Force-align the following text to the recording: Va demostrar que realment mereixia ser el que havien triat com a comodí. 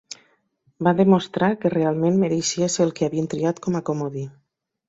Va 0.87 0.93
demostrar 1.01 1.49
que 1.65 1.71
realment 1.75 2.19
mereixia 2.23 2.73
ser 2.77 2.83
el 2.89 2.97
que 3.01 3.09
havien 3.11 3.31
triat 3.35 3.63
com 3.67 3.81
a 3.81 3.87
comodí. 3.93 4.29